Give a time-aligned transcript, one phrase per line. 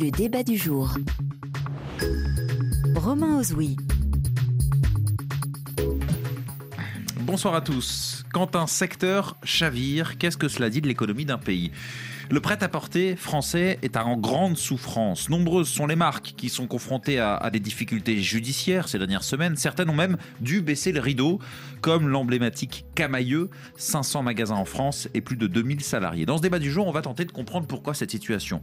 [0.00, 0.94] Le débat du jour.
[2.94, 3.76] Romain Ozoui.
[7.22, 8.24] Bonsoir à tous.
[8.32, 11.72] Quand un secteur chavire, qu'est-ce que cela dit de l'économie d'un pays?
[12.30, 15.30] Le prêt-à-porter français est en grande souffrance.
[15.30, 19.56] Nombreuses sont les marques qui sont confrontées à, des difficultés judiciaires ces dernières semaines.
[19.56, 21.38] Certaines ont même dû baisser le rideau,
[21.80, 26.26] comme l'emblématique Camailleux, 500 magasins en France et plus de 2000 salariés.
[26.26, 28.62] Dans ce débat du jour, on va tenter de comprendre pourquoi cette situation.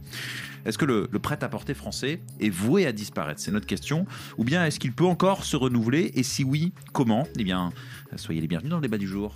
[0.64, 3.40] Est-ce que le, le prêt-à-porter français est voué à disparaître?
[3.40, 4.06] C'est notre question.
[4.38, 6.12] Ou bien est-ce qu'il peut encore se renouveler?
[6.14, 7.26] Et si oui, comment?
[7.36, 7.72] Eh bien,
[8.14, 9.34] soyez les bienvenus dans le débat du jour.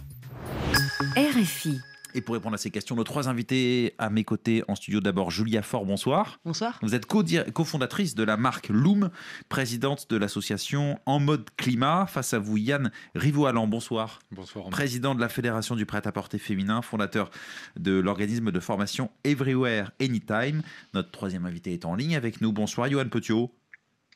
[1.16, 1.80] RFI.
[2.14, 5.30] Et pour répondre à ces questions, nos trois invités à mes côtés en studio, d'abord
[5.30, 6.40] Julia Faure, bonsoir.
[6.44, 6.78] Bonsoir.
[6.82, 9.10] Vous êtes cofondatrice de la marque Loom,
[9.48, 12.06] présidente de l'association En mode climat.
[12.06, 14.20] Face à vous, Yann Rivoalan, bonsoir.
[14.32, 14.68] Bonsoir.
[14.70, 17.30] Président de la Fédération du prêt-à-porter féminin, fondateur
[17.76, 20.62] de l'organisme de formation Everywhere Anytime.
[20.94, 22.52] Notre troisième invité est en ligne avec nous.
[22.52, 23.52] Bonsoir, Johan Petiot.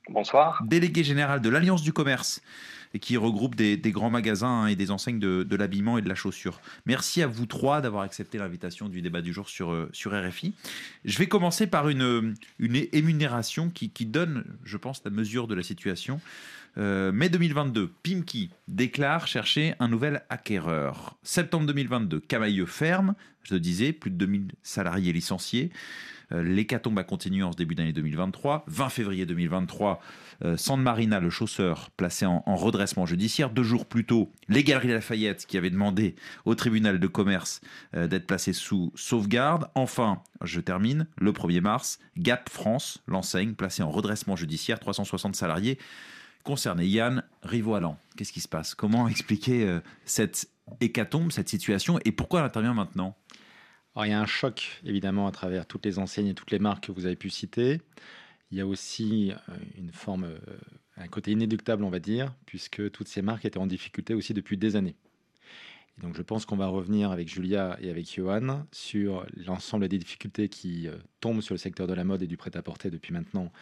[0.09, 0.63] Bonsoir.
[0.65, 2.43] Délégué général de l'Alliance du commerce
[2.93, 6.61] et qui regroupe des, grands magasins et des enseignes de, l'habillement et de la chaussure.
[6.87, 10.55] Merci à vous trois d'avoir accepté l'invitation du débat du jour sur, euh, sur RFI.
[11.05, 15.55] Je vais commencer par une, une émunération qui, qui donne, je pense, la mesure de
[15.55, 16.21] la situation.
[16.77, 21.17] Euh, mai 2022, Pimki déclare chercher un nouvel acquéreur.
[21.23, 25.71] Septembre 2022, Camailleux ferme, je le disais, plus de 2000 salariés licenciés.
[26.35, 28.65] Euh, l'hécatombe a continué en ce début d'année 2023.
[28.67, 30.01] 20 février 2023,
[30.45, 33.51] euh, San Marina, le chausseur, placé en, redressement judiciaire.
[33.51, 37.61] Deux jours plus tôt, les Galeries Lafayette qui avaient demandé au tribunal de commerce
[37.95, 39.69] euh, d'être placé sous sauvegarde.
[39.75, 45.79] Enfin, je termine, le 1er mars, Gap France, l'enseigne, placée en redressement judiciaire, 360 salariés
[46.43, 46.87] concernés.
[46.87, 48.75] Yann Rivoalan, qu'est-ce qui se passe?
[48.75, 50.49] Comment expliquer cette
[50.81, 51.99] hécatombe, cette situation?
[52.05, 53.17] Et pourquoi elle intervient maintenant?
[53.95, 56.59] Alors, il y a un choc, évidemment, à travers toutes les enseignes et toutes les
[56.59, 57.81] marques que vous avez pu citer.
[58.51, 60.39] Il y a aussi euh, une forme, euh,
[60.97, 64.57] un côté inéductable, on va dire, puisque toutes ces marques étaient en difficulté aussi depuis
[64.57, 64.97] des années.
[65.97, 69.99] Et donc, je pense qu'on va revenir avec Julia et avec Johan sur l'ensemble des
[69.99, 73.53] difficultés qui euh, tombent sur le secteur de la mode et du prêt-à-porter depuis maintenant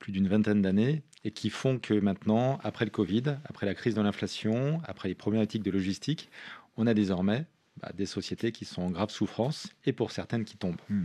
[0.00, 3.94] plus d'une vingtaine d'années et qui font que maintenant, après le Covid, après la crise
[3.94, 6.28] de l'inflation, après les problématiques de logistique,
[6.76, 7.46] on a désormais
[7.80, 10.80] bah, des sociétés qui sont en grave souffrance et pour certaines qui tombent.
[10.88, 11.04] Hmm.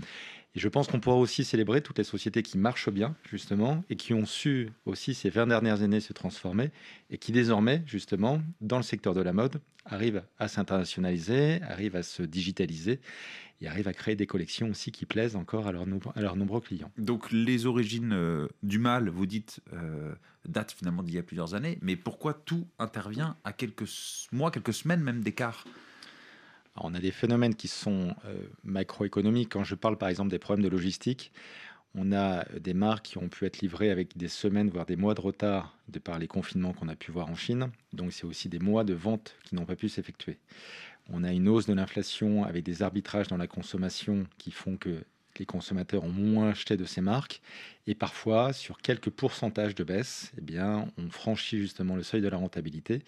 [0.53, 3.95] Et je pense qu'on pourra aussi célébrer toutes les sociétés qui marchent bien, justement, et
[3.95, 6.71] qui ont su aussi ces 20 dernières années se transformer,
[7.09, 12.03] et qui désormais, justement, dans le secteur de la mode, arrivent à s'internationaliser, arrivent à
[12.03, 12.99] se digitaliser,
[13.61, 16.91] et arrivent à créer des collections aussi qui plaisent encore à, leurs nombreux clients.
[16.97, 20.13] Donc les origines euh, du mal, vous dites, euh,
[20.45, 23.87] datent finalement d'il y a plusieurs années, mais pourquoi tout intervient à quelques
[24.31, 25.65] mois, quelques semaines même d'écart?
[26.83, 29.49] On a des phénomènes qui sont euh, macroéconomiques.
[29.49, 31.31] Quand je parle par exemple des problèmes de logistique,
[31.95, 35.13] on a des marques qui ont pu être livrées avec des semaines, voire des mois
[35.13, 37.69] de retard de par les confinements qu'on a pu voir en Chine.
[37.91, 40.37] Donc c'est aussi des mois de vente qui n'ont pas pu s'effectuer.
[41.09, 45.03] On a une hausse de l'inflation avec des arbitrages dans la consommation qui font que
[45.39, 47.41] les consommateurs ont moins acheté de ces marques
[47.87, 52.27] et parfois sur quelques pourcentages de baisse, eh bien, on franchit justement le seuil de
[52.27, 53.03] la rentabilité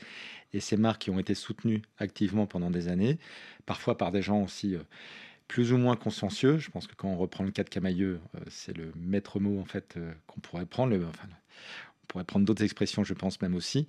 [0.53, 3.17] et ces marques qui ont été soutenues activement pendant des années,
[3.65, 4.83] parfois par des gens aussi euh,
[5.47, 6.57] plus ou moins consciencieux.
[6.57, 9.59] Je pense que quand on reprend le cas de Camailleux, euh, c'est le maître mot
[9.59, 10.95] en fait euh, qu'on pourrait prendre.
[10.95, 13.87] on pourrait prendre d'autres expressions, je pense même aussi,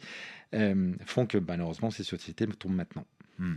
[1.07, 3.07] font que malheureusement ces sociétés tombent maintenant.
[3.39, 3.57] Hmm.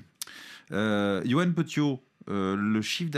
[0.71, 3.11] Yoann Petiot, le chiffre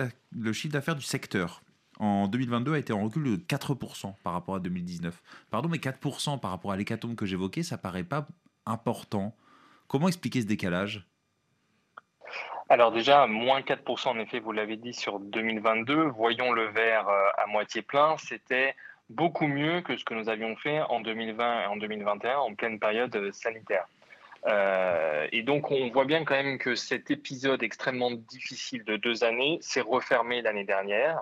[0.72, 1.62] d'affaires du secteur
[2.00, 5.22] en 2022 a été en recul de 4% par rapport à 2019.
[5.52, 8.28] Pardon, mais 4% par rapport à l'hécatombe que j'évoquais, ça paraît pas
[8.66, 9.36] important.
[9.88, 11.06] Comment expliquer ce décalage?
[12.70, 16.04] Alors déjà, moins 4% en effet, vous l'avez dit, sur 2022.
[16.04, 18.16] Voyons le verre euh, à moitié plein.
[18.18, 18.76] C'était
[19.10, 22.80] beaucoup mieux que ce que nous avions fait en 2020 et en 2021 en pleine
[22.80, 23.88] période euh, sanitaire.
[24.48, 29.24] Euh, et donc, on voit bien quand même que cet épisode extrêmement difficile de deux
[29.24, 31.22] années s'est refermé l'année dernière.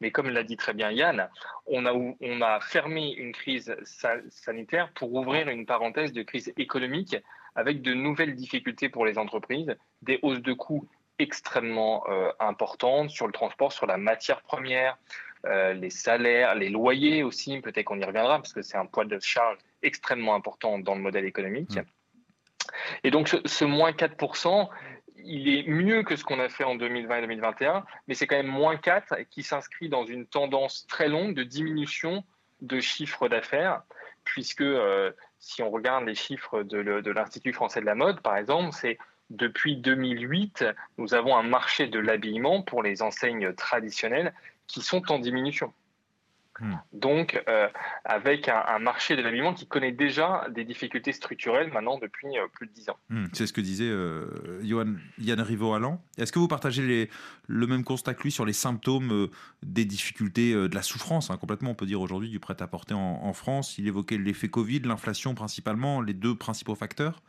[0.00, 1.28] Mais comme l'a dit très bien Yann,
[1.66, 3.74] on a, fermé une crise
[4.28, 7.16] sanitaire pour ouvrir une parenthèse de crise économique
[7.54, 10.88] avec de nouvelles difficultés pour les entreprises, des hausses de coûts
[11.18, 14.98] extrêmement euh, importantes sur le transport, sur la matière première,
[15.46, 19.04] euh, les salaires, les loyers aussi, peut-être qu'on y reviendra, parce que c'est un poids
[19.04, 21.78] de charge extrêmement important dans le modèle économique.
[23.02, 24.68] Et donc ce, ce moins 4%,
[25.16, 28.36] il est mieux que ce qu'on a fait en 2020 et 2021, mais c'est quand
[28.36, 32.24] même moins 4 qui s'inscrit dans une tendance très longue de diminution
[32.60, 33.82] de chiffre d'affaires,
[34.24, 38.70] puisque euh, si on regarde les chiffres de l'Institut français de la mode, par exemple,
[38.72, 38.98] c'est
[39.30, 40.64] depuis 2008,
[40.98, 44.34] nous avons un marché de l'habillement pour les enseignes traditionnelles
[44.66, 45.72] qui sont en diminution.
[46.60, 46.74] Hmm.
[46.92, 47.68] Donc, euh,
[48.04, 52.66] avec un, marché de l'habillement qui connaît déjà des difficultés structurelles maintenant depuis euh, plus
[52.66, 52.96] de dix ans.
[53.10, 53.26] Hmm.
[53.32, 56.00] C'est ce que disait euh, Yann Riveau-Allan.
[56.16, 57.10] Est-ce que vous partagez les,
[57.48, 59.28] le même constat que lui sur les symptômes
[59.62, 63.78] des difficultés de la souffrance, hein, complètement, on peut dire aujourd'hui, du prêt-à-porter en, France?
[63.78, 67.20] Il évoquait l'effet Covid, l'inflation principalement, les deux principaux facteurs?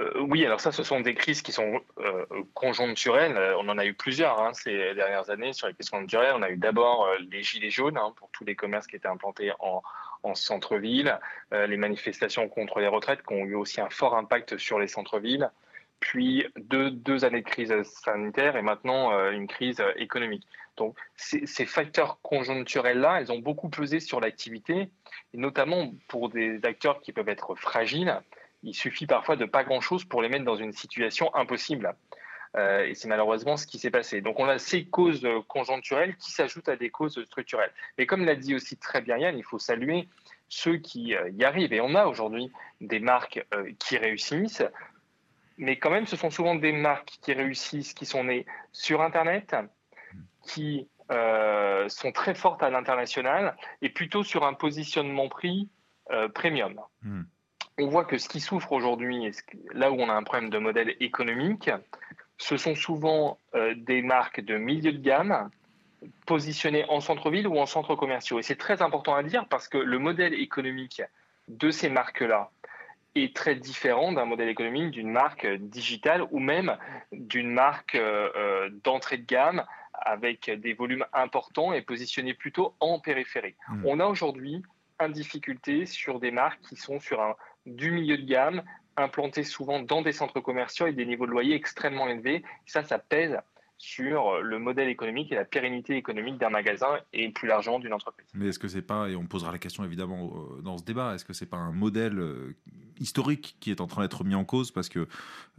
[0.00, 2.24] Euh, oui, alors ça, ce sont des crises qui sont euh,
[2.54, 3.36] conjoncturelles.
[3.36, 6.34] Euh, on en a eu plusieurs hein, ces dernières années sur les crises conjoncturelles.
[6.34, 9.52] On a eu d'abord les gilets jaunes hein, pour tous les commerces qui étaient implantés
[9.60, 9.82] en,
[10.32, 11.20] centre-ville,
[11.52, 15.50] les manifestations contre les retraites qui ont eu aussi un fort impact sur les centres-villes,
[16.00, 20.46] puis deux, années de crise sanitaire et maintenant une crise économique.
[20.78, 24.88] Donc ces, ces facteurs conjoncturels-là, ils ont beaucoup pesé sur l'activité,
[25.34, 28.18] notamment pour des acteurs qui peuvent être fragiles
[28.64, 31.94] il suffit parfois de pas grand-chose pour les mettre dans une situation impossible.
[32.56, 34.20] Euh, et c'est malheureusement ce qui s'est passé.
[34.20, 37.72] Donc on a ces causes conjoncturelles qui s'ajoutent à des causes structurelles.
[37.98, 40.08] Mais comme l'a dit aussi très bien Yann, il faut saluer
[40.48, 41.72] ceux qui euh, y arrivent.
[41.72, 42.50] Et on a aujourd'hui
[42.80, 44.64] des marques euh, qui réussissent.
[45.58, 49.54] Mais quand même, ce sont souvent des marques qui réussissent, qui sont nées sur Internet,
[50.42, 55.68] qui sont très fortes à l'international et plutôt sur un positionnement prix
[56.34, 56.80] premium.
[57.02, 57.22] Hmm
[57.78, 59.30] on voit que ce qui souffre aujourd'hui,
[59.72, 61.70] là où on a un problème de modèle économique,
[62.38, 65.50] ce sont souvent euh, des marques de milieu de gamme
[66.26, 68.38] positionnées en centre-ville ou en centres commerciaux.
[68.38, 71.02] Et c'est très important à dire parce que le modèle économique
[71.48, 72.50] de ces marques-là
[73.14, 76.76] est très différent d'un modèle économique d'une marque digitale ou même
[77.12, 82.98] d'une marque euh, euh, d'entrée de gamme avec des volumes importants et positionnée plutôt en
[82.98, 83.54] périphérie.
[83.68, 83.86] Mmh.
[83.86, 84.62] On a aujourd'hui
[85.00, 87.36] une difficulté sur des marques qui sont sur un
[87.66, 88.62] du milieu de gamme,
[88.96, 92.42] implantés souvent dans des centres commerciaux et des niveaux de loyer extrêmement élevés.
[92.66, 93.38] Ça, ça pèse
[93.76, 98.26] sur le modèle économique et la pérennité économique d'un magasin et plus largement d'une entreprise.
[98.34, 101.14] Mais est-ce que c'est pas, et on posera la question évidemment euh, dans ce débat,
[101.14, 102.56] est-ce que c'est pas un modèle euh,
[102.98, 105.08] historique qui est en train d'être mis en cause parce que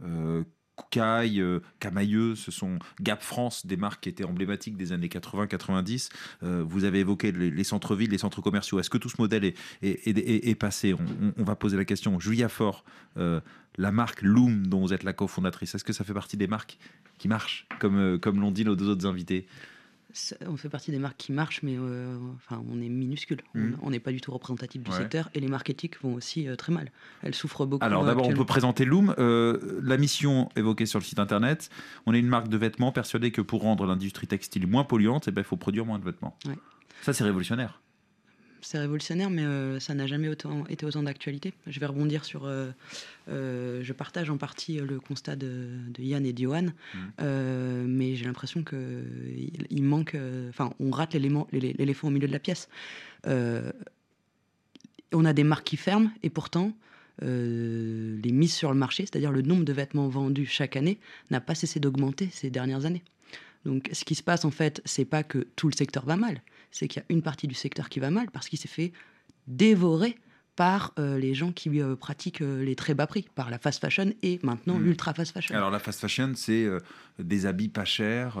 [0.02, 0.44] euh,
[0.76, 6.10] Koukaï, euh, Camailleux, ce sont Gap France, des marques qui étaient emblématiques des années 80-90.
[6.42, 8.78] Euh, vous avez évoqué les, centres-villes, les centres commerciaux.
[8.78, 10.94] Est-ce que tout ce modèle est, passé
[11.38, 12.20] on, va poser la question.
[12.20, 12.84] Julia Fort,
[13.16, 13.40] euh,
[13.78, 16.78] la marque Loom, dont vous êtes la cofondatrice, est-ce que ça fait partie des marques
[17.18, 19.46] qui marchent, comme, comme l'ont dit nos deux autres invités?
[20.46, 23.42] On fait partie des marques qui marchent, mais euh, enfin, on est minuscule.
[23.54, 23.90] On hmm.
[23.90, 25.30] n'est pas du tout représentatif du secteur.
[25.34, 26.90] Et les marques éthiques vont aussi euh, très mal.
[27.22, 27.84] Elles souffrent beaucoup.
[27.84, 29.14] Alors d'abord, on peut présenter Loom.
[29.18, 31.70] Euh, la mission évoquée sur le site internet.
[32.06, 35.30] On est une marque de vêtements persuadée que pour rendre l'industrie textile moins polluante, eh
[35.30, 36.38] ben, il faut produire moins de vêtements.
[37.02, 37.80] Ça, c'est révolutionnaire
[38.66, 41.54] c'est révolutionnaire, mais euh, ça n'a jamais autant, été autant d'actualité.
[41.68, 42.46] Je vais rebondir sur.
[42.46, 42.72] Euh,
[43.28, 45.68] euh, je partage en partie le constat de,
[45.98, 47.22] Yann et d'Yohan, mmh.
[47.86, 50.16] mais j'ai l'impression qu'il il manque.
[50.48, 52.68] Enfin, on rate l'éléphant au milieu de la pièce.
[53.24, 53.70] on
[55.24, 56.72] a des marques qui ferment, et pourtant.
[57.22, 60.98] les mises sur le marché, c'est-à-dire le nombre de vêtements vendus chaque année,
[61.30, 63.04] n'a pas cessé d'augmenter ces dernières années.
[63.64, 66.42] Donc, ce qui se passe en fait, c'est pas que tout le secteur va mal,
[66.70, 68.92] c'est qu'il y a une partie du secteur qui va mal parce qu'il s'est fait
[69.46, 70.16] dévorer
[70.56, 73.78] par euh, les gens qui euh, pratiquent euh, les très bas prix, par la fast
[73.80, 74.84] fashion et maintenant hmm.
[74.84, 75.54] l'ultra fast fashion.
[75.54, 76.66] Alors la fast fashion, c'est
[77.18, 78.38] des habits pas chers.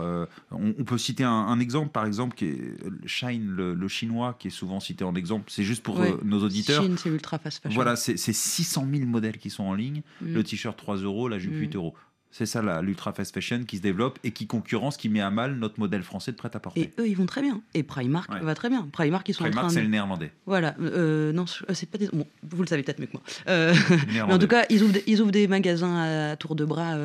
[0.50, 4.80] On, peut citer un, exemple, par exemple, qui est Shine, le, chinois, qui est souvent
[4.80, 5.50] cité en exemple.
[5.50, 6.82] C'est juste pour nos auditeurs.
[6.82, 7.74] Shine, c'est ultra fast fashion.
[7.74, 10.02] Voilà, c'est 600 000 modèles qui sont en ligne.
[10.22, 10.32] Hmm.
[10.32, 11.76] Le t-shirt 3 euros, la jupe 8 hmm.
[11.76, 11.94] euros.
[12.36, 15.56] C'est ça l'ultra fast fashion qui se développe et qui concurrence, qui met à mal
[15.56, 16.82] notre modèle français de prêt-à-porter.
[16.82, 17.62] Et eux, ils vont très bien.
[17.72, 18.86] Et Primark va très bien.
[18.92, 20.32] Primark, ils sont Primark, en train c'est le néerlandais.
[20.44, 20.74] Voilà.
[20.78, 22.08] Euh, non, euh, c'est pas des...
[22.08, 23.22] bon, vous le savez peut-être mieux que moi.
[23.48, 23.74] Euh,
[24.12, 26.98] mais en tout cas, ils ouvrent, des, ils ouvrent des magasins à tour de bras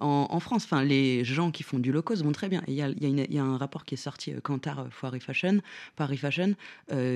[0.00, 0.64] en, France.
[0.64, 2.64] Enfin, les gens qui font du low cost vont très bien.
[2.66, 5.60] Il y a, y a, un rapport qui est sorti, Kantar Foire Fashion,
[5.94, 6.56] Paris Fashion,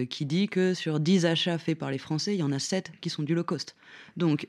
[0.09, 2.93] qui dit que sur 10 achats faits par les Français, il y en a 7
[3.01, 3.75] qui sont du low cost.
[4.17, 4.47] Donc,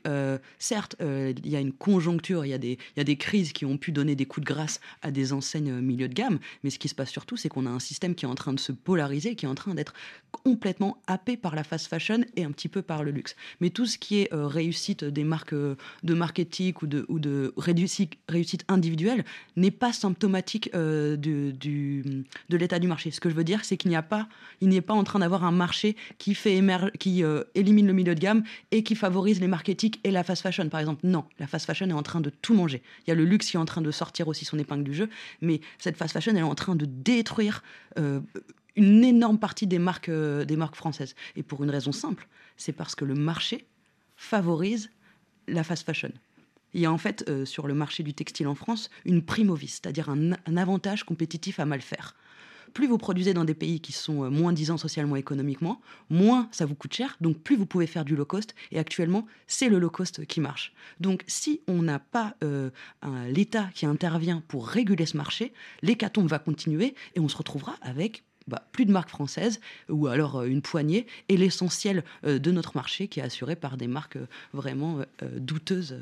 [0.60, 3.52] certes, il y a une conjoncture, il y, a des, il y a des crises
[3.52, 6.38] qui ont pu donner des coups de grâce à des enseignes euh, milieu de gamme.
[6.62, 8.52] Mais ce qui se passe surtout, c'est qu'on a un système qui est en train
[8.52, 9.94] de se polariser, qui est en train d'être
[10.30, 13.36] complètement happé par la fast fashion et un petit peu par le luxe.
[13.60, 16.74] Mais tout ce qui est euh, réussite des marques euh, de marketing
[17.08, 19.24] ou de, réussite, individuelle
[19.56, 21.52] n'est pas symptomatique de
[22.50, 23.10] l'état du marché.
[23.10, 24.28] Ce que je veux dire, c'est qu'il n'y a pas,
[24.60, 27.22] il n'est pas en train d'avoir un marché qui fait émerger, qui
[27.54, 30.80] élimine le milieu de gamme et qui favorise les marketing et la fast fashion, par
[30.80, 31.00] exemple.
[31.04, 32.82] Non, la fast fashion est en train de tout manger.
[33.06, 34.94] Il y a le luxe qui est en train de sortir aussi son épingle du
[34.94, 35.08] jeu,
[35.40, 37.62] mais cette fast fashion, est en train de détruire
[37.98, 38.20] euh,
[38.76, 41.14] une énorme partie des marques, euh, des marques françaises.
[41.36, 43.66] Et pour une raison simple, c'est parce que le marché
[44.16, 44.90] favorise
[45.46, 46.12] la fast fashion.
[46.74, 49.50] Il y a en fait euh, sur le marché du textile en France une prime
[49.50, 52.14] au vice, c'est-à-dire un, avantage compétitif à mal faire.
[52.72, 56.66] Plus vous produisez dans des pays qui sont euh, moins disants socialement, économiquement, moins ça
[56.66, 58.54] vous coûte cher, donc plus vous pouvez faire du low cost.
[58.72, 60.72] Et actuellement, c'est le low cost qui marche.
[61.00, 62.70] Donc si on n'a pas euh,
[63.28, 68.24] l'État qui intervient pour réguler ce marché, l'hécatombe va continuer et on se retrouvera avec
[68.46, 73.20] bah, plus de marques françaises ou alors une poignée et l'essentiel de notre marché qui
[73.20, 74.18] est assuré par des marques
[74.54, 75.00] vraiment
[75.36, 75.98] douteuses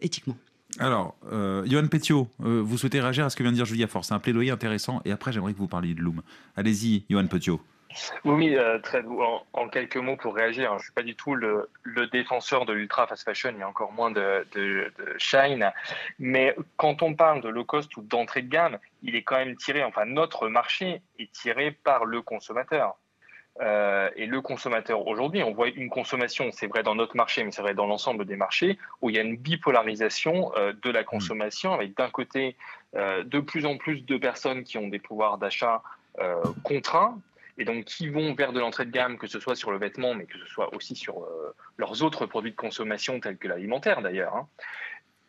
[0.00, 0.36] éthiquement.
[0.78, 3.86] Alors, euh, Johan Petiot, euh, vous souhaitez réagir à ce que vient de dire Julia
[3.86, 4.08] Force.
[4.08, 5.00] C'est un plaidoyer intéressant.
[5.04, 6.22] Et après, j'aimerais que vous parliez de Loom.
[6.56, 7.60] Allez-y, Johan Petiot.
[8.24, 8.78] Oui, euh,
[9.54, 10.70] en, quelques mots pour réagir.
[10.72, 11.70] Je ne suis pas du tout le,
[12.12, 15.72] défenseur de l'ultra fast fashion, il y a encore moins de, de, shine.
[16.18, 19.56] Mais quand on parle de low cost ou d'entrée de gamme, il est quand même
[19.56, 22.98] tiré, enfin notre marché est tiré par le consommateur.
[23.60, 27.52] Euh, et le consommateur aujourd'hui, on voit une consommation, c'est vrai dans notre marché, mais
[27.52, 31.04] c'est vrai dans l'ensemble des marchés, où il y a une bipolarisation euh, de la
[31.04, 32.56] consommation, avec d'un côté
[32.96, 35.82] euh, de plus en plus de personnes qui ont des pouvoirs d'achat
[36.62, 37.20] contraints,
[37.58, 40.14] et donc qui vont vers de l'entrée de gamme, que ce soit sur le vêtement,
[40.14, 41.28] mais que ce soit aussi sur
[41.76, 44.34] leurs autres produits de consommation, tels que l'alimentaire d'ailleurs.
[44.34, 44.48] Hein.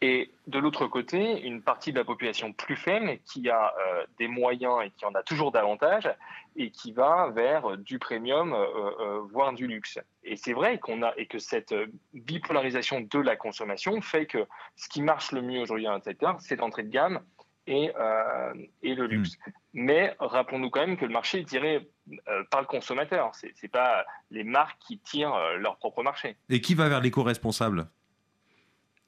[0.01, 4.27] Et de l'autre côté, une partie de la population plus faible qui a euh, des
[4.27, 6.07] moyens et qui en a toujours davantage
[6.55, 8.65] et qui va vers du premium, euh,
[8.99, 9.97] euh, voire du luxe.
[10.23, 11.73] Et c'est vrai qu'on a et que cette
[12.13, 16.37] bipolarisation de la consommation fait que ce qui marche le mieux aujourd'hui dans le secteur,
[16.41, 17.21] c'est l'entrée de gamme
[17.65, 17.91] et,
[18.81, 19.35] et le luxe.
[19.35, 19.51] Hmm.
[19.73, 21.89] Mais rappelons-nous quand même que le marché est tiré
[22.49, 23.35] par le consommateur.
[23.35, 26.37] C'est n'est pas les marques qui tirent leur propre marché.
[26.49, 27.89] Et qui va vers l'éco-responsable?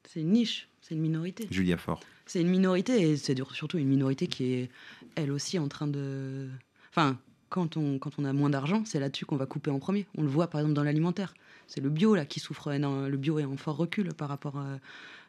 [0.04, 0.69] C'est une niche.
[0.90, 1.48] C'est une minorité.
[1.52, 2.00] Julia Fort.
[2.26, 4.70] C'est une minorité et c'est surtout une minorité qui est
[5.14, 6.48] elle aussi en train de.
[6.90, 7.20] Enfin,
[7.50, 10.08] quand on, quand on a moins d'argent, c'est là-dessus qu'on va couper en premier.
[10.18, 11.36] On le voit par exemple dans l'alimentaire.
[11.68, 12.72] C'est le bio là qui souffre.
[12.74, 14.80] Le bio est en fort recul par rapport à,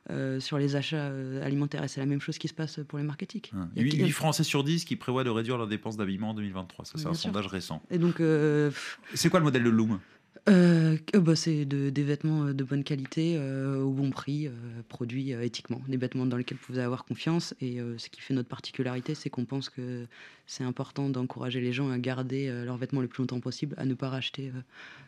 [0.09, 1.85] euh, sur les achats euh, alimentaires.
[1.85, 3.43] Et c'est la même chose qui se passe pour les marketing.
[3.55, 3.69] Ah.
[3.77, 6.87] 8, Français sur 10 qui prévoient de réduire leurs dépenses d'habillement en 2023.
[6.87, 7.83] Ça, c'est un sondage récent.
[7.91, 8.71] Et donc, euh,
[9.13, 10.01] c'est quoi le modèle de Loom?
[10.49, 14.49] Euh, bah, C'est de, des vêtements euh, de bonne qualité, euh, au bon prix,
[14.89, 15.81] produits éthiquement.
[15.89, 17.55] Des vêtements dans lesquels vous pouvez avoir confiance.
[17.61, 20.07] Et ce qui fait notre particularité, c'est qu'on pense que
[20.47, 23.95] c'est important d'encourager les gens à garder leurs vêtements le plus longtemps possible, à ne
[23.95, 24.53] pas racheter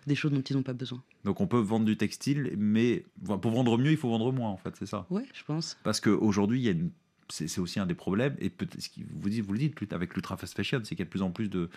[0.06, 1.02] des choses dont ils n'ont pas besoin.
[1.24, 4.56] Donc on peut vendre du textile, mais pour vendre mieux, il faut vendre moins, en
[4.56, 5.06] fait, c'est ça?
[5.10, 5.76] Oui, je pense.
[5.82, 6.90] Parce qu'aujourd'hui, il y a une
[7.32, 8.36] c'est aussi un des problèmes.
[8.40, 11.06] Et ce vous, dites, vous le dites avec l'ultra fast fashion, c'est qu'il y a
[11.06, 11.70] de plus en plus de,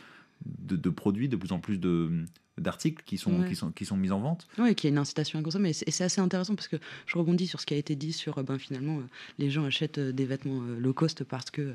[0.43, 2.25] de, produits, de plus en plus de,
[2.57, 4.47] d'articles qui sont, qui, sont, qui sont mis en vente.
[4.57, 5.69] Oui, qui a une incitation à consommer.
[5.69, 8.41] Et c'est assez intéressant parce que je rebondis sur ce qui a été dit sur
[8.43, 9.03] ben, finalement, euh,
[9.39, 11.73] les gens achètent euh, des vêtements euh, low cost parce que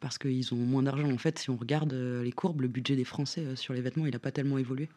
[0.00, 1.10] parce qu'ils ont moins d'argent.
[1.10, 3.82] En fait, si on regarde euh, les courbes, le budget des Français euh, sur les
[3.82, 4.88] vêtements, il n'a pas tellement évolué.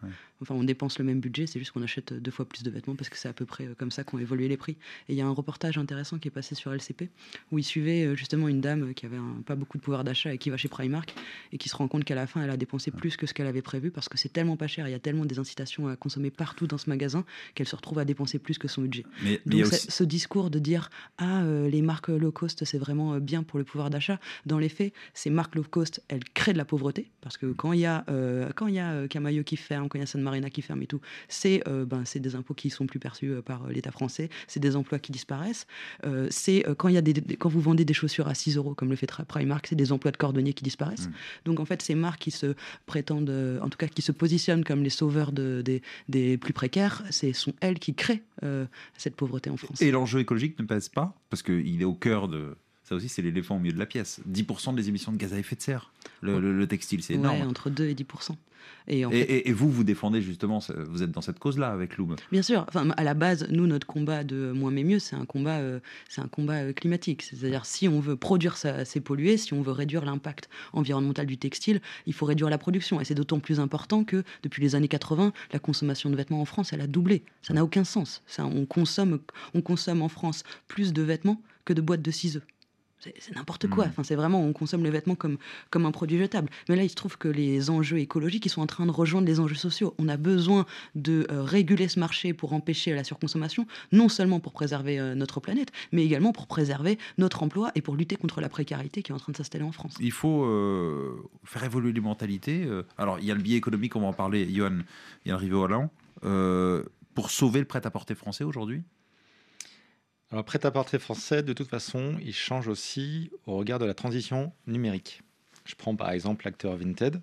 [0.42, 2.96] Enfin, on dépense le même budget, c'est juste qu'on achète deux fois plus de vêtements
[2.96, 4.78] parce que c'est à peu près euh, comme ça qu'ont évolué les prix.
[5.10, 7.10] Et il y a un reportage intéressant qui est passé sur LCP
[7.52, 10.50] où il suivait justement une dame qui avait pas beaucoup de pouvoir d'achat et qui
[10.50, 11.14] va chez Primark
[11.52, 13.48] et qui se rend compte qu'à la fin, elle a dépensé plus que ce qu'elle
[13.48, 15.96] avait prévu parce que c'est tellement pas cher, il y a tellement des incitations à
[15.96, 19.06] consommer partout dans ce magasin qu'elle se retrouve à dépenser plus que son budget.
[19.24, 23.60] Mais, Donc, ce discours de dire ah les marques low cost c'est vraiment bien pour
[23.60, 27.12] le pouvoir d'achat, dans les faits, ces marques low cost, elles créent de la pauvreté
[27.22, 29.88] parce que quand il y a euh, quand il y a euh, Camailleux qui ferme,
[29.88, 32.54] quand il y a San Marina qui ferme et tout, c'est euh, ben des impôts
[32.54, 35.66] qui sont plus perçus par l'État français, c'est des emplois qui disparaissent.
[36.30, 38.90] c'est quand il y a des, quand vous vendez des chaussures à 6 euros comme
[38.90, 41.08] le fait Primark, c'est des emplois de cordonniers qui disparaissent.
[41.08, 41.14] Mm.
[41.46, 44.84] Donc en fait, ces marques qui se prétendent, en tout cas qui se positionnent comme
[44.84, 48.24] les sauveurs de, des, des plus précaires, ce sont elles qui créent
[48.98, 49.82] cette pauvreté en France.
[49.82, 52.56] Et l'enjeu écologique ne pèse pas parce qu'il est au cœur de
[52.94, 54.22] ça aussi, c'est l'éléphant au milieu de la pièce.
[54.30, 57.42] 10% des émissions de gaz à effet de serre, le, textile, c'est énorme.
[57.42, 58.36] entre 2 et 10%.
[58.88, 59.02] Et,
[59.50, 62.16] et, vous, vous défendez justement, vous êtes dans cette cause-là avec Loom.
[62.32, 62.66] Bien sûr.
[62.68, 65.80] Enfin, à la base, nous, notre combat de moins mais mieux, c'est un combat, euh,
[66.08, 67.24] c'est un combat euh, climatique.
[67.24, 71.82] C'est-à-dire, si on veut produire assez pollué, si on veut réduire l'impact environnemental du textile,
[72.06, 73.02] il faut réduire la production.
[73.02, 76.46] Et c'est d'autant plus important que depuis les années 80, la consommation de vêtements en
[76.46, 77.24] France, elle a doublé.
[77.42, 78.22] Ça n'a aucun sens.
[78.28, 79.20] Ça, on consomme,
[79.54, 82.42] on consomme en France plus de vêtements que de boîtes de ciseaux
[83.20, 83.86] c'est n'importe quoi.
[83.86, 83.90] Hmm.
[83.90, 85.38] Enfin, c'est vraiment, on consomme les vêtements comme,
[85.70, 86.50] comme un produit jetable.
[86.70, 89.28] Mais là, il se trouve que les enjeux écologiques, ils sont en train de rejoindre
[89.28, 89.94] les enjeux sociaux.
[89.98, 94.54] On a besoin de euh, réguler ce marché pour empêcher la surconsommation, non seulement pour
[94.54, 98.50] préserver euh, notre planète, mais également pour préserver notre emploi et pour lutter contre la
[98.50, 99.96] précarité qui est en train de s'installer en France.
[100.00, 102.68] Il faut euh, faire évoluer les mentalités.
[102.98, 104.48] Alors, il y a le biais économique, on va en parler.
[104.54, 104.80] Johan,
[105.26, 105.90] il y a le Hollande.
[107.14, 108.84] pour sauver le prêt-à-porter français aujourd'hui?
[110.34, 115.22] Alors, prêt-à-porter français, de toute façon, il change aussi au regard de la transition numérique.
[115.64, 117.22] Je prends par exemple l'acteur Vinted.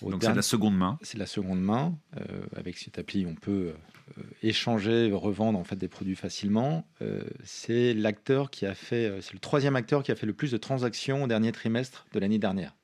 [0.00, 0.98] Donc, c'est la seconde main.
[1.02, 1.94] C'est la seconde main.
[2.16, 2.22] Euh,
[2.56, 3.74] avec cette appli, on peut
[4.16, 6.88] euh, échanger, revendre en fait des produits facilement.
[7.02, 10.50] Euh, c'est l'acteur qui a fait, c'est le troisième acteur qui a fait le plus
[10.50, 12.74] de transactions au dernier trimestre de l'année dernière.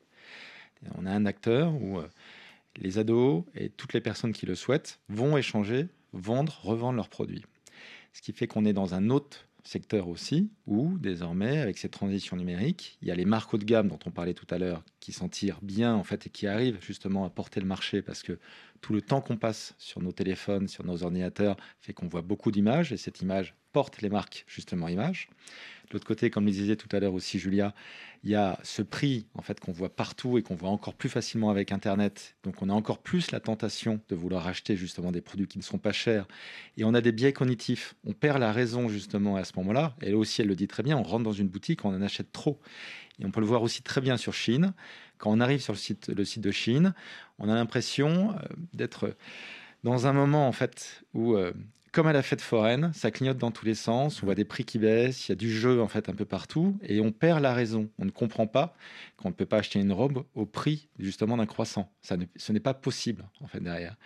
[0.98, 2.02] on a un acteur où
[2.76, 7.46] les ados et toutes les personnes qui le souhaitent vont échanger, vendre, revendre leurs produits.
[8.12, 12.37] Ce qui fait qu'on est dans un autre secteur aussi, où désormais, avec cette transition
[12.37, 14.83] numérique, il y a les marques haut de gamme dont on parlait tout à l'heure,
[15.00, 18.23] qui s'en tirent bien en fait et qui arrivent justement à porter le marché parce
[18.23, 18.38] que
[18.81, 22.50] tout le temps qu'on passe sur nos téléphones, sur nos ordinateurs, fait qu'on voit beaucoup
[22.50, 25.28] d'images et cette image porte les marques justement images.
[25.92, 27.75] L'autre côté, comme le disait tout à l'heure aussi Julia,
[28.25, 31.08] il y a ce prix en fait qu'on voit partout et qu'on voit encore plus
[31.08, 32.34] facilement avec Internet.
[32.44, 35.62] Donc on a encore plus la tentation de vouloir acheter justement des produits qui ne
[35.62, 36.26] sont pas chers.
[36.76, 37.94] Et on a des biais cognitifs.
[38.06, 39.94] On perd la raison justement à ce moment-là.
[40.00, 40.96] Elle aussi, elle le dit très bien.
[40.96, 42.61] On rentre dans une boutique, on en achète trop.
[43.20, 44.72] Et on peut le voir aussi très bien sur Chine.
[45.18, 46.94] Quand on arrive sur le site, le site de Chine,
[47.38, 48.38] on a l'impression euh,
[48.72, 49.14] d'être
[49.84, 51.52] dans un moment en fait où euh,
[51.92, 54.64] comme à la fête foraine, ça clignote dans tous les sens, on voit des prix
[54.64, 57.42] qui baissent, il y a du jeu en fait un peu partout, et on perd
[57.42, 57.90] la raison.
[57.99, 58.75] On ne comprend pas
[59.18, 61.92] qu'on ne peut pas acheter une robe au prix justement d'un croissant.
[62.00, 63.96] Ça ce n'est pas possible en fait derrière.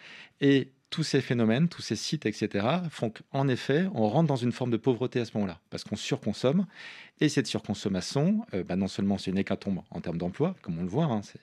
[0.40, 4.52] Et tous ces phénomènes, tous ces sites, etc., font qu'en effet, on rentre dans une
[4.52, 6.66] forme de pauvreté à ce moment-là, parce qu'on surconsomme,
[7.20, 10.82] et cette surconsommation, euh, bah, non seulement c'est une hécatombe en termes d'emploi, comme on
[10.82, 11.40] le voit, hein, c'est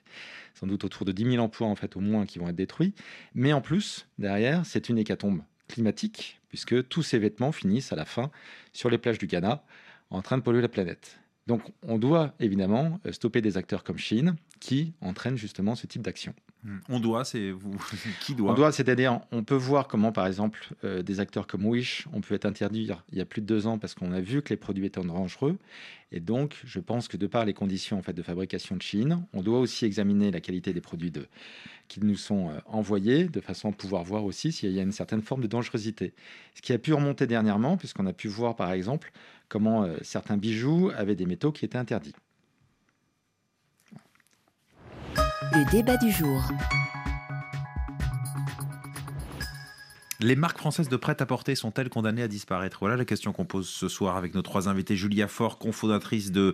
[0.56, 2.94] sans doute autour de 10 000 emplois en fait au moins qui vont être détruits,
[3.34, 5.42] mais en plus, derrière, c'est une hécatombe
[5.74, 8.32] climatique, puisque tous ces vêtements finissent à la fin
[8.72, 9.64] sur les plages du Ghana
[10.12, 11.20] en train de polluer la planète.
[11.48, 16.02] Donc on doit évidemment euh, stopper des acteurs comme Chine qui entraînent justement ce type
[16.02, 16.34] d'action.
[16.88, 17.76] On doit, c'est vous
[18.22, 21.66] qui doit On doit, c'est-à-dire on peut voir comment par exemple euh, des acteurs comme
[21.66, 24.22] Wish, on peut être interdit il y a plus de deux ans parce qu'on a
[24.22, 25.58] vu que les produits étaient dangereux.
[26.14, 29.26] Et donc je pense que de par les conditions en fait de fabrication de Chine,
[29.34, 31.28] on doit aussi examiner la qualité des produits de,
[31.90, 34.94] qui nous sont euh, envoyés de façon à pouvoir voir aussi s'il y a une
[34.94, 36.14] certaine forme de dangerosité.
[36.56, 39.12] Ce qui a pu remonter dernièrement puisqu'on a pu voir par exemple
[39.50, 42.16] comment euh, certains bijoux avaient des métaux qui étaient interdits.
[45.52, 46.42] Le débat du jour.
[50.20, 52.78] Les marques françaises de prêt-à-porter sont-elles condamnées à disparaître?
[52.80, 54.96] Voilà la question qu'on pose ce soir avec nos trois invités.
[54.96, 56.54] Julia Faure, cofondatrice de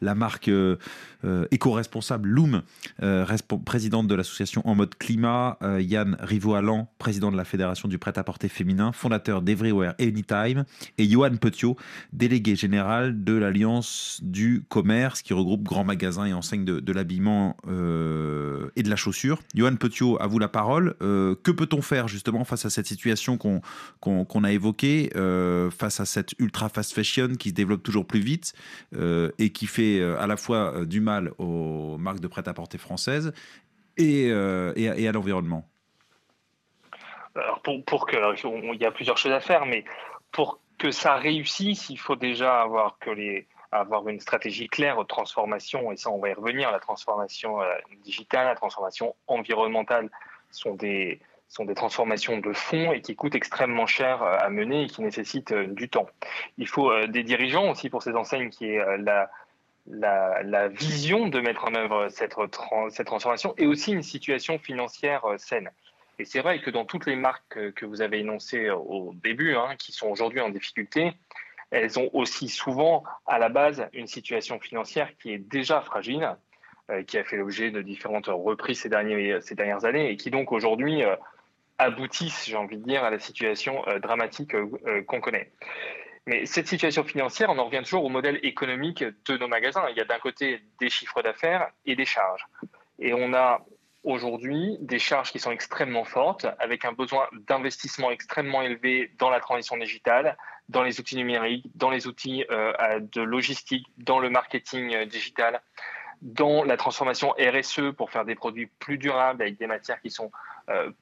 [0.00, 0.76] la marque euh,
[1.24, 2.62] euh, éco-responsable Loom,
[3.02, 3.26] euh,
[3.64, 8.92] présidente de l'association En mode climat, Yann Riveau-Allan, président de la Fédération du prêt-à-porter féminin,
[8.92, 10.64] fondateur d'Everywhere Anytime,
[10.96, 11.76] et Johan Petiot,
[12.12, 18.82] délégué général de l'Alliance du commerce qui regroupe grands magasins et enseignes de, l'habillement et
[18.82, 19.40] de la chaussure.
[19.54, 20.94] Johan Petiot, à vous la parole.
[20.98, 25.10] que peut-on faire justement face à cette situation qu'on a évoquée,
[25.76, 28.54] face à cette ultra fast fashion qui se développe toujours plus vite
[28.94, 33.32] et qui fait euh, à la fois euh, du mal aux marques de prêt-à-porter françaises
[33.96, 35.68] et, euh, à, l'environnement
[37.34, 39.84] Alors pour, pour il y a plusieurs choses à faire, mais
[40.32, 45.04] pour que ça réussisse, il faut déjà avoir que les avoir une stratégie claire de
[45.04, 47.58] transformation, et ça on va y revenir, la transformation
[48.02, 50.10] digitale, la transformation environnementale
[50.50, 54.86] sont des, sont des transformations de fond et qui coûtent extrêmement cher à mener et
[54.88, 56.08] qui nécessitent du temps.
[56.58, 59.30] Il faut des dirigeants aussi pour ces enseignes qui est la,
[59.92, 62.36] la, vision de mettre en œuvre cette,
[63.06, 65.70] transformation et aussi une situation financière euh, saine.
[66.18, 69.54] Et c'est vrai que dans toutes les marques que vous avez énoncées euh, au début,
[69.54, 71.12] hein, qui sont aujourd'hui en difficulté,
[71.70, 76.36] elles ont aussi souvent à la base une situation financière qui est déjà fragile,
[76.90, 80.30] euh, qui a fait l'objet de différentes reprises ces, derniers, ces dernières années et qui
[80.30, 81.02] donc aujourd'hui
[81.78, 84.54] aboutissent, j'ai envie de dire, à la situation dramatique
[85.06, 85.50] qu'on connaît.
[86.30, 89.84] Mais cette situation financière, on en revient toujours au modèle économique de nos magasins.
[89.90, 92.46] Il y a d'un côté des chiffres d'affaires et des charges.
[93.00, 93.66] Et on a
[94.04, 99.40] aujourd'hui des charges qui sont extrêmement fortes, avec un besoin d'investissement extrêmement élevé dans la
[99.40, 100.36] transition digitale,
[100.68, 105.60] dans les outils numériques, dans les outils euh, de logistique, dans le marketing euh, digital,
[106.22, 110.30] dans la transformation RSE pour faire des produits plus durables avec des matières qui sont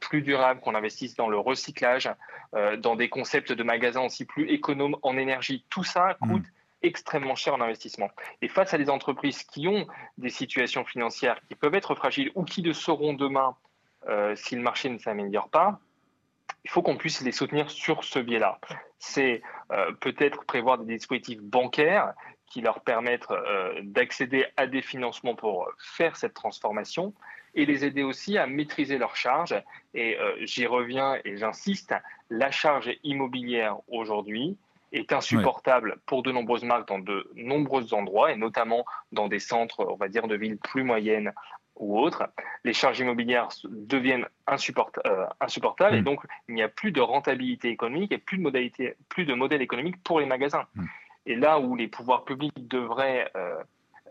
[0.01, 2.11] plus durables, qu'on investisse dans le recyclage,
[2.55, 5.65] euh, dans des concepts de magasins aussi plus économes en énergie.
[5.71, 6.31] Tout ça mm.
[6.31, 6.47] coûte
[6.83, 8.11] extrêmement cher en investissement.
[8.41, 12.45] Et face à des entreprises qui ont des situations financières qui peuvent être fragiles ou
[12.45, 13.57] qui le seront demain
[14.09, 15.81] euh, si le marché ne s'améliore pas,
[16.65, 18.59] il faut qu'on puisse les soutenir sur ce biais-là.
[18.99, 19.43] C'est
[20.01, 22.15] peut-être prévoir des dispositifs bancaires
[22.51, 27.15] qui leur permettent euh, d'accéder à des financements pour faire cette transformation
[27.55, 29.55] et les aider aussi à maîtriser leurs charges.
[29.95, 31.95] Et euh, j'y reviens et j'insiste,
[32.31, 34.57] la charge immobilière aujourd'hui
[34.93, 39.87] est insupportable pour de nombreuses marques dans de nombreux endroits et notamment dans des centres,
[39.87, 41.33] on va dire, de villes plus moyennes
[41.77, 42.29] ou autres.
[42.65, 46.05] Les charges immobilières deviennent euh, insupportables et mm.
[46.05, 49.63] donc il n'y a plus de rentabilité économique et plus de, modalité, plus de modèle
[49.63, 50.67] économique pour les magasins.
[50.75, 50.85] Mm.
[51.27, 53.63] Et là où les pouvoirs publics devraient euh,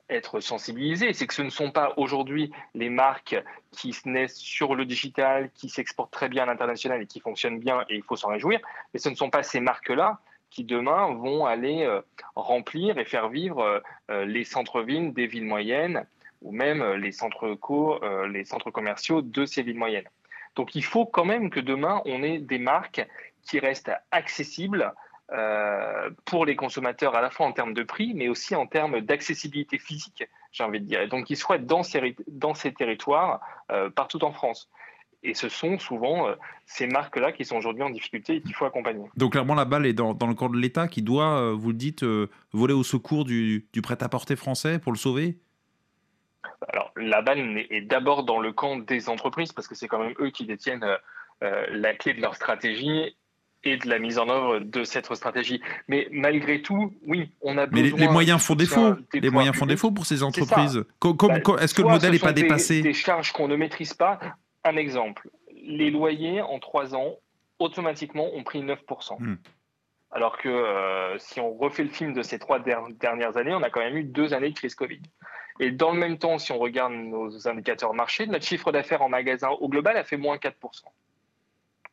[0.09, 1.13] être sensibilisés.
[1.13, 3.35] C'est que ce ne sont pas aujourd'hui les marques
[3.71, 7.85] qui naissent sur le digital, qui s'exportent très bien à l'international et qui fonctionnent bien,
[7.89, 8.59] et il faut s'en réjouir,
[8.93, 12.01] mais ce ne sont pas ces marques-là qui demain vont aller euh,
[12.35, 16.05] remplir et faire vivre euh, euh, les centres-villes des villes moyennes
[16.41, 20.07] ou même les centres, co, les centres commerciaux de ces villes moyennes.
[20.55, 23.03] Donc il faut quand même que demain on ait des marques
[23.41, 24.93] qui restent accessibles
[26.25, 29.77] pour les consommateurs à la fois en termes de prix, mais aussi en termes d'accessibilité
[29.77, 31.01] physique, j'ai envie de dire.
[31.01, 33.41] Et donc, qui soient dans ces, dans ces territoires
[33.95, 34.69] partout en France.
[35.23, 36.35] Et ce sont souvent euh,
[36.65, 39.05] ces marques-là qui sont aujourd'hui en difficulté et qu'il faut accompagner.
[39.15, 41.77] Donc clairement, la balle est dans, le camp de l'État qui doit, euh, vous le
[41.77, 45.39] dites, euh, voler au secours du, prêt-à-porter français pour le sauver?
[46.69, 50.13] Alors la balle est d'abord dans le camp des entreprises parce que c'est quand même
[50.19, 50.85] eux qui détiennent
[51.41, 53.15] la clé de leur stratégie
[53.63, 55.61] et de la mise en œuvre de cette stratégie.
[55.87, 57.91] Mais malgré tout, oui, on a besoin.
[57.91, 58.95] Mais les, moyens font défaut.
[59.13, 60.83] Les moyens font défaut pour ces entreprises.
[61.01, 64.19] Bah, est-ce que le modèle n'est pas dépassé Des charges qu'on ne maîtrise pas.
[64.63, 65.29] Un exemple,
[65.63, 67.15] les loyers en trois ans,
[67.59, 68.77] automatiquement, ont pris 9%.
[69.19, 69.35] Hmm.
[70.11, 73.69] Alors que euh, si on refait le film de ces trois dernières années, on a
[73.69, 75.01] quand même eu deux années de crise Covid.
[75.59, 79.09] Et dans le même temps, si on regarde nos indicateurs marché, notre chiffre d'affaires en
[79.09, 80.53] magasin au global a fait moins 4%.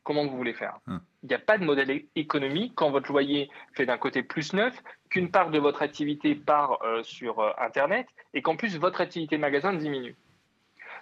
[0.05, 0.99] Comment vous voulez faire hmm.
[1.23, 4.71] Il n'y a pas de modèle économique quand votre loyer fait d'un côté plus 9,
[5.09, 9.35] qu'une part de votre activité part euh, sur euh, Internet et qu'en plus votre activité
[9.35, 10.15] de magasin diminue.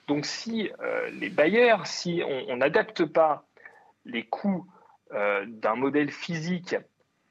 [0.08, 3.46] Donc si euh, les bailleurs, si on n'adapte pas
[4.06, 4.66] les coûts
[5.12, 6.76] d'un modèle physique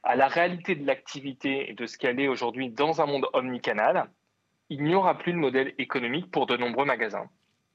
[0.04, 4.08] à la réalité de l'activité et de ce qu'elle est aujourd'hui dans un monde omnicanal,
[4.68, 7.28] il n'y aura plus de modèle économique pour de nombreux magasins.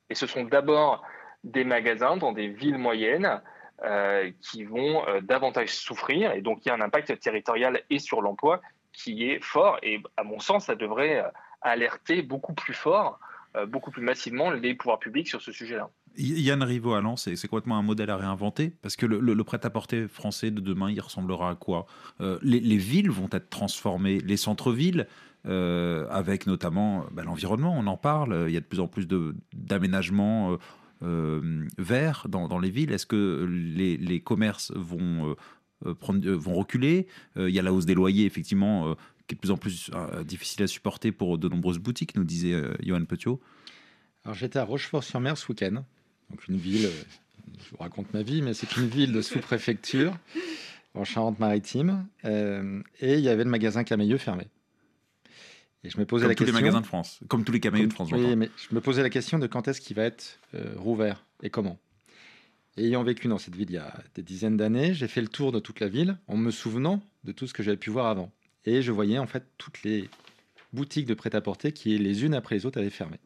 [0.10, 1.04] Et ce sont d'abord
[1.44, 3.42] des magasins dans des villes moyennes
[3.84, 6.32] euh, qui vont davantage souffrir.
[6.32, 8.62] Et donc, il y a un impact territorial et sur l'emploi
[8.92, 9.78] qui est fort.
[9.84, 11.24] Et à mon sens, ça devrait
[11.62, 13.20] alerter beaucoup plus fort
[13.58, 15.90] euh, beaucoup plus massivement les pouvoirs publics sur ce sujet-là.
[16.18, 20.52] Yann Rivaud à Lens, c'est complètement un modèle à réinventer parce que le, prêt-à-porter français
[20.52, 21.86] de demain, il ressemblera à quoi?
[22.22, 25.08] Euh, les, villes vont être transformées, les centres-villes,
[25.46, 29.08] euh, avec notamment bah, l'environnement, on en parle, il y a de plus en plus
[29.54, 30.58] d'aménagements
[31.02, 32.92] verts dans, les villes.
[32.92, 35.36] Est-ce que les, commerces vont,
[36.00, 37.08] prendre, vont reculer?
[37.36, 38.96] Il y a la hausse des loyers, effectivement,
[39.28, 42.24] qui est de plus en plus euh, difficile à supporter pour de nombreuses boutiques, nous
[42.24, 43.42] disait euh, Johan Petiot.
[44.24, 45.84] Alors j'étais à Rochefort-sur-Mer ce week-end,
[46.30, 47.04] donc une ville, euh,
[47.64, 50.18] je vous raconte ma vie, mais c'est une ville de sous-préfecture
[50.94, 54.48] en Charente-Maritime, et il y avait le magasin Camailleux fermé.
[55.84, 56.58] Et je me posais comme la tous question.
[56.58, 58.10] les magasins de France, comme tous les Camailleux de France.
[58.12, 60.40] Oui, mais je me posais la question de quand est-ce qu'il va être
[60.76, 61.80] rouvert et comment.
[62.78, 65.28] Et ayant vécu dans cette ville il y a des dizaines d'années, j'ai fait le
[65.28, 68.06] tour de toute la ville en me souvenant de tout ce que j'avais pu voir
[68.06, 68.32] avant.
[68.66, 70.10] Et je voyais en fait toutes les
[70.74, 73.18] boutiques de prêt-à-porter qui, les unes après les autres, avaient fermé.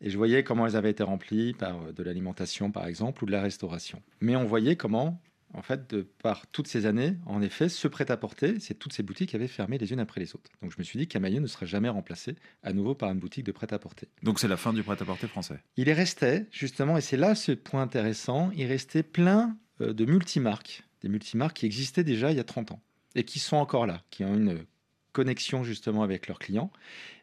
[0.00, 3.26] Et je voyais comment elles avaient été remplies par euh, de l'alimentation, par exemple, ou
[3.26, 4.02] de la restauration.
[4.20, 5.20] Mais on voyait comment,
[5.54, 9.30] en fait, de par toutes ces années, en effet, ce prêt-à-porter, c'est toutes ces boutiques
[9.30, 10.50] qui avaient fermé les unes après les autres.
[10.60, 13.44] Donc je me suis dit qu'Amailleux ne serait jamais remplacé à nouveau par une boutique
[13.44, 14.08] de prêt-à-porter.
[14.22, 15.60] Donc c'est la fin du prêt-à-porter français.
[15.76, 20.04] Il est restait, justement, et c'est là ce point intéressant, il restait plein euh, de
[20.04, 22.82] multimarques, des multimarques qui existaient déjà il y a 30 ans
[23.14, 24.64] et qui sont encore là, qui ont une
[25.12, 26.72] connexion justement avec leurs clients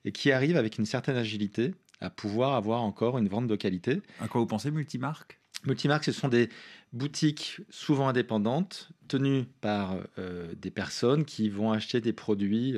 [0.06, 4.02] et qui arrivent avec une certaine agilité à pouvoir avoir encore une vente de qualité.
[4.20, 6.50] À quoi vous pensez multimarque Multimarque, ce sont des
[6.94, 12.76] boutiques souvent indépendantes tenues par euh, des personnes qui vont acheter des produits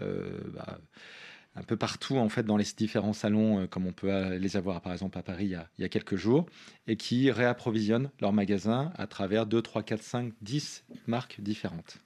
[0.00, 0.78] euh, bah,
[1.58, 4.80] un peu partout en fait dans les différents salons, euh, comme on peut les avoir
[4.80, 6.46] par exemple à Paris il y, a, il y a quelques jours,
[6.86, 11.98] et qui réapprovisionnent leurs magasins à travers 2, 3, 4, 5, 10 marques différentes,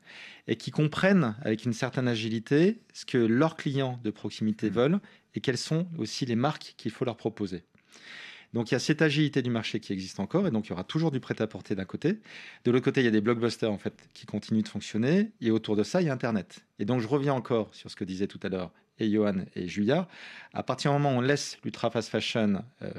[0.48, 4.74] et qui comprennent avec une certaine agilité ce que leurs clients de proximité mmh.
[4.74, 5.00] veulent
[5.34, 7.64] et quelles sont aussi les marques qu'il faut leur proposer.
[8.52, 10.72] Donc il y a cette agilité du marché qui existe encore, et donc il y
[10.72, 12.18] aura toujours du prêt-à-porter d'un côté.
[12.64, 15.50] De l'autre côté, il y a des blockbusters en fait qui continuent de fonctionner, et
[15.50, 16.64] autour de ça, il y a Internet.
[16.78, 19.68] Et donc je reviens encore sur ce que disait tout à l'heure et Johan et
[19.68, 20.06] Julia.
[20.52, 22.92] À partir du moment où on laisse l'ultra fast fashion euh,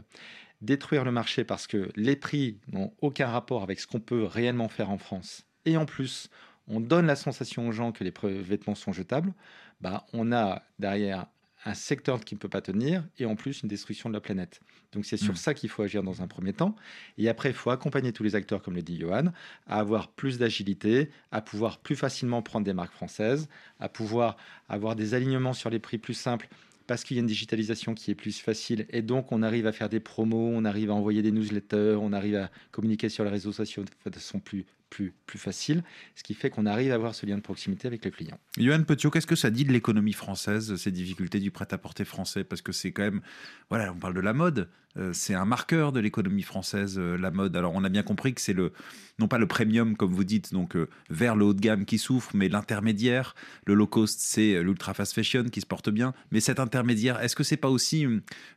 [0.61, 4.69] détruire le marché parce que les prix n'ont aucun rapport avec ce qu'on peut réellement
[4.69, 6.29] faire en France, et en plus
[6.67, 9.33] on donne la sensation aux gens que les vêtements sont jetables,
[9.81, 11.25] bah, on a derrière
[11.65, 14.61] un secteur qui ne peut pas tenir et en plus une destruction de la planète.
[14.91, 15.37] Donc c'est sur hmm.
[15.37, 16.75] ça qu'il faut agir dans un premier temps.
[17.17, 19.25] Et après, il faut accompagner tous les acteurs, comme le dit Johan,
[19.67, 23.47] à avoir plus d'agilité, à pouvoir plus facilement prendre des marques françaises,
[23.79, 24.37] à pouvoir
[24.69, 26.47] avoir des alignements sur les prix plus simples
[26.85, 29.71] parce qu'il y a une digitalisation qui est plus facile et donc on arrive à
[29.71, 33.29] faire des promos, on arrive à envoyer des newsletters, on arrive à communiquer sur les
[33.29, 35.83] réseaux sociaux de façon plus plus, facile,
[36.15, 38.37] ce qui fait qu'on arrive à avoir ce lien de proximité avec le client.
[38.57, 42.43] Johan Petiot, qu'est-ce que ça dit de l'économie française, ces difficultés du prêt-à-porter français?
[42.43, 43.21] Parce que c'est quand même,
[43.69, 47.31] voilà, on parle de la mode, euh, c'est un marqueur de l'économie française, euh, la
[47.31, 47.55] mode.
[47.55, 48.73] Alors on a bien compris que c'est le,
[49.17, 51.97] non pas le premium comme vous dites, donc euh, vers le haut de gamme qui
[51.97, 53.33] souffre, mais l'intermédiaire.
[53.65, 56.13] Le low cost, c'est l'ultra fast fashion qui se porte bien.
[56.31, 58.01] Mais cet intermédiaire, est-ce que c'est pas aussi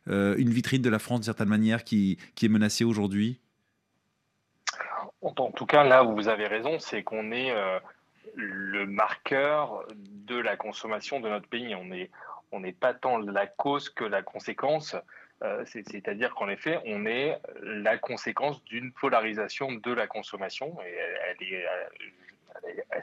[0.05, 3.39] une vitrine de la France d'une certaine manière qui est menacée aujourd'hui?
[5.21, 7.51] En tout cas, là où vous avez raison, c'est qu'on est,
[8.35, 11.75] le marqueur de la consommation de notre pays.
[12.51, 14.95] On n'est pas tant la cause que la conséquence.
[15.43, 20.77] Euh, c'est-à-dire qu'en effet, on est la conséquence d'une polarisation de la consommation.
[20.81, 21.65] Et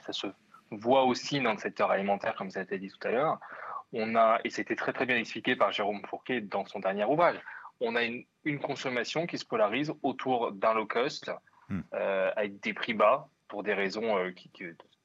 [0.00, 0.26] ça se
[0.70, 3.38] voit aussi dans le secteur alimentaire, comme ça a été dit tout à l'heure.
[3.92, 7.36] On a, et c'était très très bien expliqué par Jérôme Fourquet dans son dernier ouvrage,
[7.80, 8.24] on a une,
[8.60, 11.30] consommation qui se polarise autour d'un low cost,
[11.94, 14.50] euh, avec des prix bas, pour des raisons euh, qui,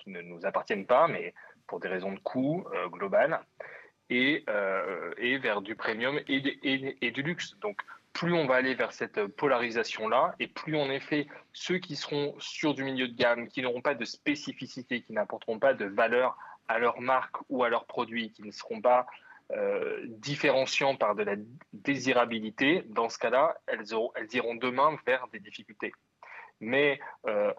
[0.08, 1.34] ne nous appartiennent pas, mais
[1.68, 3.42] pour des raisons de coût global
[4.10, 7.56] et, euh, vers du premium et, du luxe.
[7.60, 7.82] Donc,
[8.14, 12.74] plus on va aller vers cette polarisation-là, et plus en effet, ceux qui seront sur
[12.74, 16.80] du milieu de gamme, qui n'auront pas de spécificité, qui n'apporteront pas de valeur à
[16.80, 19.06] leur marque ou à leurs produits, qui ne seront pas
[19.52, 21.36] euh, différenciants par de la
[21.74, 23.86] désirabilité, dans ce cas-là, elles
[24.34, 25.92] iront demain vers des difficultés.
[26.62, 27.54] Mais euh,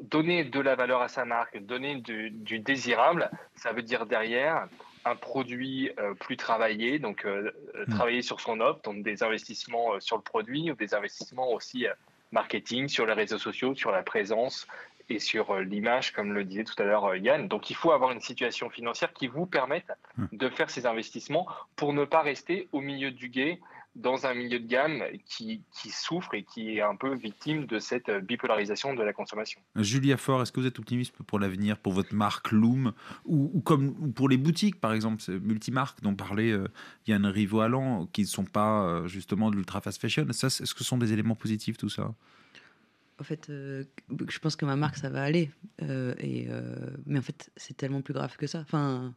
[0.00, 4.66] donner de la valeur à sa marque, donner du, du désirable, ça veut dire derrière
[5.04, 7.50] un produit euh, plus travaillé, donc euh,
[7.86, 7.94] hmm.
[7.94, 11.86] travailler sur son offre, donc des investissements sur le produit ou des investissements aussi
[12.32, 14.66] marketing, sur les réseaux sociaux, sur la présence
[15.08, 17.48] et sur l'image, comme le disait tout à l'heure Yann.
[17.48, 20.26] Donc il faut avoir une situation financière qui vous permette hmm.
[20.32, 23.60] de faire ces investissements pour ne pas rester au milieu du guet
[23.96, 28.10] dans un milieu de gamme qui, souffre et qui est un peu victime de cette
[28.10, 29.60] bipolarisation de la consommation.
[29.76, 32.92] Julia Fort, est-ce que vous êtes optimiste pour l'avenir, pour votre marque Loom,
[33.24, 36.68] ou, comme pour les boutiques, par exemple, multimarques dont parlait euh,
[37.06, 40.26] Yann Rivo-Allan, qui ne sont pas euh, justement de l'ultra fast fashion?
[40.28, 42.14] Est-ce que ce sont des éléments positifs, tout ça?
[43.18, 43.84] En fait, euh,
[44.28, 45.50] je pense que ma marque, ça va aller.
[45.80, 46.48] et,
[47.06, 48.60] mais en fait, c'est tellement plus grave que ça.
[48.60, 49.14] Enfin,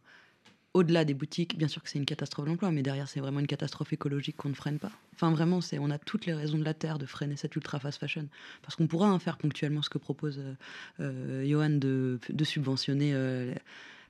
[0.73, 3.47] au-delà des boutiques, bien sûr que c'est une catastrophe d'emploi, mais derrière, c'est vraiment une
[3.47, 4.91] catastrophe écologique qu'on ne freine pas.
[5.13, 7.79] Enfin, vraiment, c'est, on a toutes les raisons de la Terre de freiner cette ultra
[7.79, 8.27] fast fashion.
[8.63, 10.53] Parce qu'on pourra en faire ponctuellement ce que propose euh,
[10.99, 13.53] euh Johan de, subventionner euh,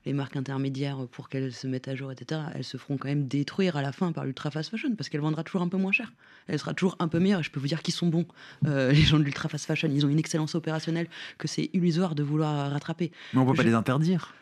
[0.06, 2.40] les marques intermédiaires pour qu'elles se mettent à jour, etc.
[2.54, 5.20] Elles se feront quand même détruire à la fin par l'ultra fast fashion parce qu'elle
[5.20, 6.12] vendra toujours un peu moins cher.
[6.46, 7.40] Elle sera toujours un peu meilleure.
[7.40, 8.26] Et je peux vous dire qu'ils sont bons,
[8.66, 9.90] euh, les gens de l'ultra fast fashion.
[9.92, 13.12] Ils ont une excellence opérationnelle que c'est illusoire de vouloir rattraper.
[13.34, 14.34] Mais on ne peut pas les interdire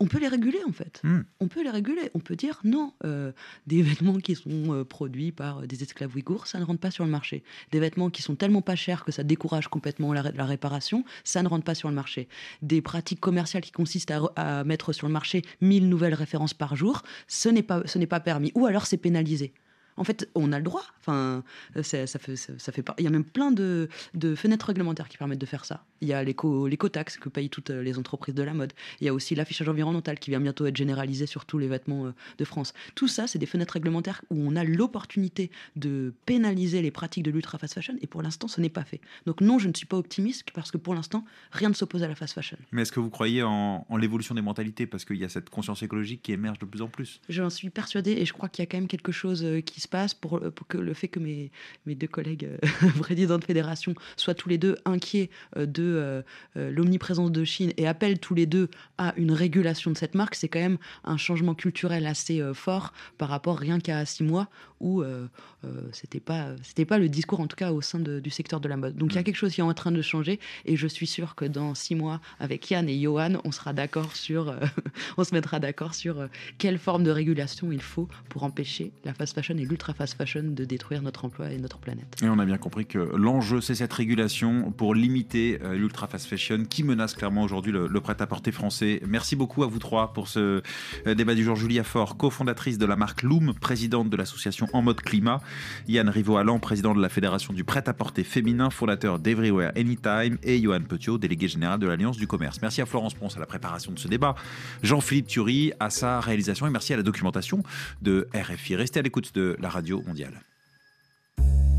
[0.00, 1.00] on peut les réguler en fait.
[1.02, 1.22] Hmm.
[1.40, 2.10] On peut les réguler.
[2.14, 3.32] On peut dire non, euh,
[3.66, 7.04] des vêtements qui sont euh, produits par des esclaves ouïghours, ça ne rentre pas sur
[7.04, 7.42] le marché.
[7.72, 11.48] Des vêtements qui sont tellement pas chers que ça décourage complètement la, réparation, ça ne
[11.48, 12.28] rentre pas sur le marché.
[12.62, 16.76] Des pratiques commerciales qui consistent à, à mettre sur le marché 1000 nouvelles références par
[16.76, 18.52] jour, ce n'est pas, ce n'est pas permis.
[18.54, 19.52] Ou alors c'est pénalisé
[19.96, 20.84] en fait, on a le droit.
[21.00, 21.42] Enfin,
[21.82, 22.94] ça, fait, ça, fait pas.
[22.98, 23.88] Il y a même plein de,
[24.34, 25.84] fenêtres réglementaires qui permettent de faire ça.
[26.00, 28.72] Il y a l'éco-taxe que payent toutes les entreprises de la mode.
[29.00, 32.06] Il y a aussi l'affichage environnemental qui vient bientôt être généralisé sur tous les vêtements
[32.06, 32.74] euh, de France.
[32.94, 37.30] Tout ça, c'est des fenêtres réglementaires où on a l'opportunité de pénaliser les pratiques de
[37.30, 37.96] l'ultra fast fashion.
[38.00, 39.00] Et pour l'instant, ce n'est pas fait.
[39.24, 42.08] Donc non, je ne suis pas optimiste parce que pour l'instant, rien ne s'oppose à
[42.08, 42.58] la fast fashion.
[42.72, 44.86] Mais est-ce que vous croyez en, l'évolution des mentalités?
[44.86, 47.70] Parce qu'il y a cette conscience écologique qui émerge de plus en plus J'en suis
[47.70, 50.14] persuadée et je crois qu'il y a quand même quelque chose euh, qui se passe
[50.14, 51.50] pour, euh, pour que le fait que mes,
[51.86, 57.44] deux collègues euh, présidents de fédération soient tous les deux inquiets euh, de l'omniprésence de
[57.44, 58.68] Chine et appellent tous les deux
[58.98, 63.28] à une régulation de cette marque, c'est quand même un changement culturel assez fort par
[63.28, 64.48] rapport rien qu'à six mois
[64.80, 65.02] où
[65.92, 68.76] c'était pas c'était pas le discours en tout cas au sein du secteur de la
[68.76, 68.96] mode.
[68.96, 69.24] Donc il y a mm.
[69.24, 71.94] quelque chose qui est en train de changer et je suis sûre que dans six
[71.94, 74.54] mois avec Yann et Johan, on sera d'accord sur
[75.16, 79.34] on se mettra d'accord sur quelle forme de régulation il faut pour empêcher la fast
[79.34, 82.16] fashion et l'ultra fast fashion de détruire notre emploi et notre planète.
[82.22, 86.26] Et on a bien compris que l'enjeu, c'est cette régulation pour limiter euh, l'ultra fast
[86.26, 89.02] fashion qui menace clairement aujourd'hui le, prêt-à-porter français.
[89.06, 90.62] Merci beaucoup à vous trois pour ce
[91.06, 91.56] euh, débat du jour.
[91.56, 95.40] Julia Faure, cofondatrice de la marque Loom, présidente de l'association En Mode Climat.
[95.88, 100.38] Yann Rivo-Allan, président de la Fédération du prêt-à-porter féminin, fondateur d'Everywhere Anytime.
[100.42, 102.60] Et Johan Petiot, délégué général de l'Alliance du commerce.
[102.62, 104.34] Merci à Florence Ponce à la préparation de ce débat.
[104.82, 107.62] Jean-Philippe Thury à sa réalisation et merci à la documentation
[108.02, 108.76] de RFI.
[108.76, 110.40] Restez à l'écoute de la radio mondiale.